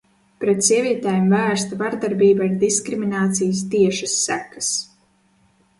Pret 0.43 0.63
sievietēm 0.67 1.27
vērsta 1.33 1.79
vardarbība 1.83 2.49
ir 2.49 2.57
diskriminācijas 2.65 3.63
tiešas 3.77 4.19
sekas. 4.27 4.73